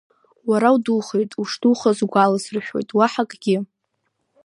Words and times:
Уара 0.49 0.69
удухеит, 0.75 1.31
ушдухаз 1.41 1.97
угәаласыршәоит, 2.05 2.89
уаҳа 2.97 3.23
акгьы… 3.25 3.57